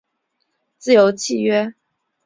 [0.79, 1.75] 自由契约。